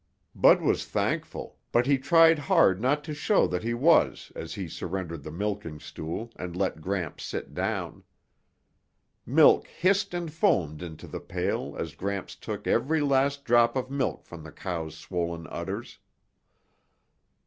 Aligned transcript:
Bud 0.33 0.63
was 0.63 0.87
thankful, 0.87 1.59
but 1.71 1.85
he 1.85 1.99
tried 1.99 2.39
hard 2.39 2.81
not 2.81 3.03
to 3.03 3.13
show 3.13 3.45
that 3.45 3.61
he 3.61 3.75
was 3.75 4.31
as 4.35 4.55
he 4.55 4.67
surrendered 4.67 5.21
the 5.21 5.29
milking 5.29 5.79
stool 5.79 6.31
and 6.37 6.55
let 6.55 6.81
Gramps 6.81 7.23
sit 7.23 7.53
down. 7.53 8.03
Milk 9.27 9.67
hissed 9.67 10.15
and 10.15 10.33
foamed 10.33 10.81
into 10.81 11.05
the 11.05 11.19
pail 11.21 11.75
as 11.77 11.93
Gramps 11.93 12.35
took 12.35 12.65
every 12.65 13.01
last 13.01 13.45
drop 13.45 13.75
of 13.75 13.91
milk 13.91 14.25
from 14.25 14.41
the 14.41 14.51
cow's 14.51 14.97
swollen 14.97 15.45
udders. 15.45 15.99